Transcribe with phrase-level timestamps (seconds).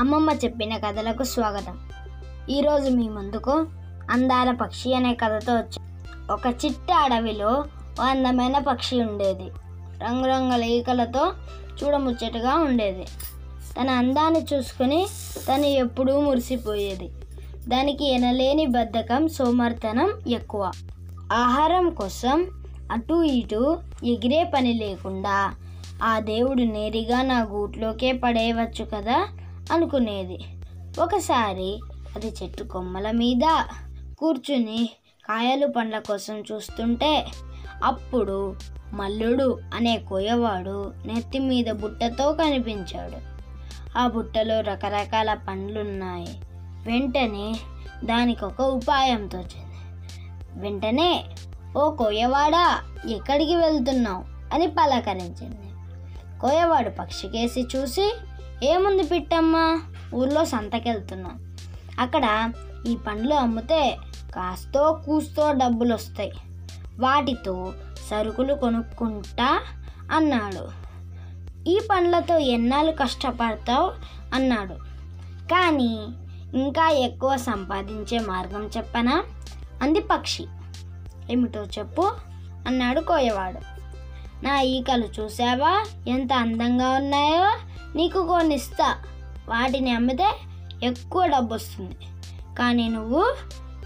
[0.00, 1.78] అమ్మమ్మ చెప్పిన కథలకు స్వాగతం.
[2.50, 3.66] ఈరోజు మీ ముందుకు
[4.10, 5.78] అందాల పక్షి అనే కథతో వచ్చి.
[6.32, 7.64] ఒక చిట్ట అడవిలో
[8.00, 9.50] ఓ అందమైన పక్షి ఉండేది.
[10.04, 11.32] రంగురంగుల ఈకలతో
[11.82, 13.04] చూడముచ్చటగా ఉండేది.
[13.80, 15.06] తన అందాన్ని చూసుకుని
[15.48, 17.10] తను ఎప్పుడూ మురిసిపోయేది.
[17.68, 20.72] దానికి ఎనలేని బద్ధకం సోమర్తనం ఎక్కువ.
[21.32, 22.50] ఆహారం కోసం
[22.92, 25.54] అటు ఇటు ఎగిరే పని లేకుండా
[26.02, 29.28] ఆ దేవుడు నేరుగా నా గూట్లోకే పడేయవచ్చు కదా?
[29.70, 30.44] అనుకునేది.
[31.00, 31.80] ఒకసారి
[32.16, 33.64] అది చెట్టు కొమ్మల మీద
[34.18, 34.90] కూర్చుని
[35.28, 37.26] కాయలు పండ్ల కోసం చూస్తుంటే
[37.84, 38.56] అప్పుడు
[38.92, 43.30] మల్లుడు అనే కోయవాడు నెత్తి మీద బుట్టతో కనిపించాడు.
[43.98, 46.40] ఆ బుట్టలో రకరకాల పండ్లున్నాయి.
[46.86, 47.54] వెంటనే
[48.04, 49.76] దానికి ఒక ఉపాయం తోచింది.
[50.60, 51.24] వెంటనే
[51.76, 54.54] ఓ కోయవాడా ఎక్కడికి వెళ్తున్నావు?
[54.54, 55.70] అని పలకరించింది.
[56.40, 58.14] కోయవాడు పక్షికేసి చూసి
[58.64, 59.82] ఏముంది పిట్టమ్మా?
[60.14, 61.56] ఊర్లో సంతకెళ్తున్నాం.
[62.00, 62.52] అక్కడ
[62.86, 63.98] ఈ పండ్లు అమ్మితే
[64.36, 66.32] కాస్తో కూస్తో డబ్బులు వస్తాయి
[66.98, 67.72] వాటితో
[68.10, 69.62] సరుకులు కొనుక్కుంటా
[70.12, 70.68] అన్నాడు.
[71.68, 73.92] ఈ పండ్లతో ఎన్నాళ్ళు కష్టపడతావు?
[74.34, 74.74] అన్నాడు.
[75.46, 76.06] కానీ
[76.54, 79.24] ఇంకా ఎక్కువ సంపాదించే మార్గం చెప్పనా?
[79.82, 80.46] అంది పక్షి.
[81.30, 82.12] ఏమిటో చెప్పు
[82.66, 83.60] అన్నాడు కోయవాడు.
[84.44, 87.69] నా ఈకలు చూసావా ఎంత అందంగా ఉన్నాయో?
[87.96, 88.96] నీకు కొన్ని ఇస్తా.
[89.48, 90.28] వాటిని అమ్మితే
[90.82, 91.96] ఎక్కువ డబ్బు వస్తుంది
[92.58, 93.24] కానీ నువ్వు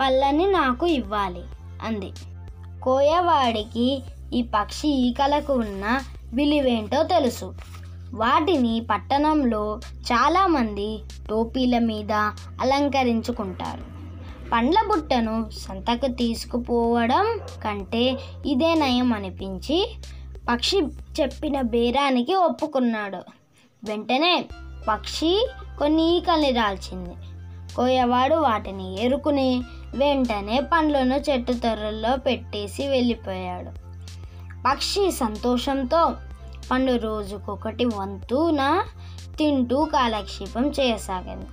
[0.00, 1.42] పళ్ళని నాకు ఇవ్వాలి
[1.82, 2.12] అంది.
[2.82, 4.02] కోయవాడికి
[4.34, 6.00] ఈ పక్షి ఈకలకు ఉన్న
[6.34, 7.54] విలువేంటో తెలుసు.
[8.14, 12.12] వాటిని పట్టణంలో చాలామంది టోపీల మీద
[12.60, 13.90] అలంకరించుకుంటారు.
[14.50, 19.96] పండ్ల బుట్టను సంతకు తీసుకుపోవడం కంటే ఇదే నయం అనిపించి
[20.50, 20.80] పక్షి
[21.20, 23.39] చెప్పిన బేరానికి ఒప్పుకున్నాడు.
[23.84, 24.44] వెంటనే
[24.88, 27.14] పక్షి కొన్ని ఈకల్ని రాల్చింది
[27.76, 29.62] కోయవాడు వాటిని ఎరుకుని
[29.94, 33.70] వెంటనే పండ్లను చెట్టు తొర్రల్లో పెట్టేసి వెళ్ళిపోయాడు.
[34.68, 36.16] పక్షి సంతోషంతో
[36.70, 38.82] పండు రోజుకొకటి వంతున
[39.38, 41.46] తింటూ కాలక్షేపం చేయసాగింది.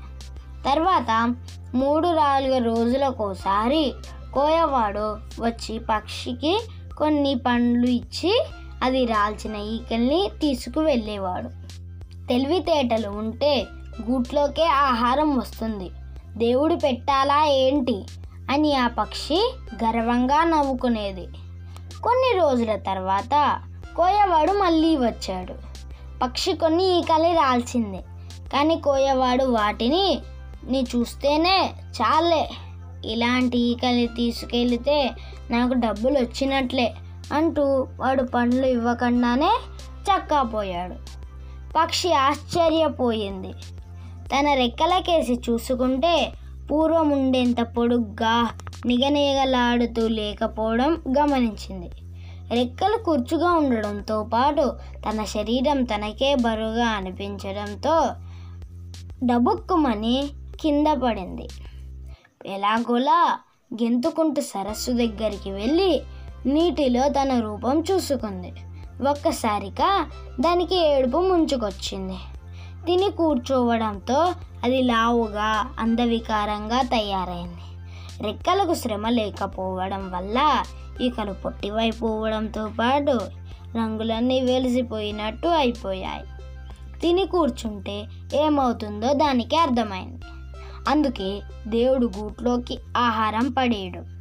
[0.65, 1.35] తర్వాత
[1.75, 3.93] మూడు నాలుగు రోజులకోసారి
[4.33, 6.61] కోయవాడు వచ్చి పక్షికి
[6.97, 8.45] కొన్ని పండ్లు ఇచ్చి
[8.83, 11.67] అది రాల్చిన ఈకల్ని తీసుకువెళ్ళేవాడు.
[12.29, 13.65] తెలివితేటలు ఉంటే
[14.11, 15.89] గూట్లోకే ఆహారం వస్తుంది.
[16.37, 18.05] దేవుడు పెట్టాలా ఏంటి?
[18.51, 21.27] అని ఆ పక్షి గర్వంగా నవ్వుకునేది.
[22.03, 23.61] కొన్ని రోజుల తర్వాత
[23.97, 25.55] కోయవాడు మళ్ళీ వచ్చాడు.
[26.23, 27.97] పక్షి కొన్ని ఈకలి రాల్చింది
[28.53, 30.19] కానీ కోయవాడు వాటిని
[30.69, 32.49] నీ చూస్తేనే చాలే.
[33.05, 35.11] ఇలాంటి ఈకలి తీసుకెళ్తే
[35.51, 36.93] నాకు డబ్బులు వచ్చినట్లే
[37.33, 39.51] అంటూ వాడు పండ్లు ఇవ్వకుండానే
[40.03, 41.16] చక్కాపోయాడు
[41.75, 43.51] పక్షి ఆశ్చర్యపోయింది.
[44.27, 46.33] తన రెక్కలకేసి చూసుకుంటే
[46.71, 48.49] పూర్వం ఉండేంత పొడుగ్గా
[48.85, 51.89] నిగనిగలాడుతూ లేకపోవడం గమనించింది.
[52.55, 54.77] రెక్కలు కుర్చుగా ఉండడంతో పాటు
[55.09, 58.09] తన శరీరం తనకే బరువుగా అనిపించడంతో
[59.23, 60.29] డబుక్కుమని
[60.61, 61.47] కింద పడింది.
[62.45, 63.37] ఎలాగోలా
[63.83, 66.01] గెంతుకుంటూ సరస్సు దగ్గరికి వెళ్ళి
[66.45, 68.53] నీటిలో తన రూపం చూసుకుంది.
[69.03, 70.09] ఒక్కసారిగా
[70.39, 72.17] దానికి ఏడుపు ముంచుకొచ్చింది.
[72.85, 77.67] తిని కూర్చోవడంతో అది లావుగా అందవికారంగా తయారైంది.
[78.23, 80.63] రెక్కలకు శ్రమ లేకపోవడం వల్ల
[81.01, 83.19] ఈకలు పొట్టివైపోవడంతో పాటు
[83.77, 86.23] రంగులన్నీ వెలిసిపోయినట్టు అయిపోయాయి.
[86.99, 88.05] తిని కూర్చుంటే
[88.35, 90.25] ఏమవుతుందో దానికి అర్థమైంది.
[90.89, 94.17] అందుకే దేవుడు గూట్లోకి ఆహారం పడేయడు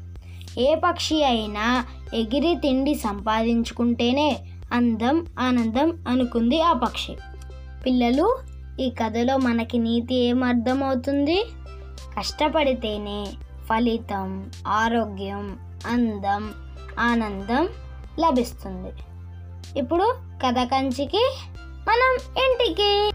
[0.60, 1.84] ఏ పక్షి అయినా
[2.14, 4.36] ఎగిరి తిండి సంపాదించుకుంటేనే
[4.76, 7.16] అందం ఆనందం అనుకుంది ఆ పక్షి.
[7.86, 8.38] పిల్లలు
[8.80, 11.44] ఈ కథలో మనకి నీతి ఏమర్థమవుతుంది అర్థమవుతుంది?
[12.18, 13.26] కష్టపడితేనే
[13.66, 16.52] ఫలితం ఆరోగ్యం అందం
[16.98, 17.68] ఆనందం
[18.20, 18.92] లభిస్తుంది.
[19.78, 20.14] ఇప్పుడు
[20.46, 21.30] కథ కంచికి
[21.88, 23.12] మనం ఇంటికి.